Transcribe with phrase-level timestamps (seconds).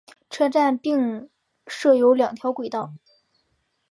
[0.31, 1.29] 车站并
[1.67, 2.95] 设有两条轨道。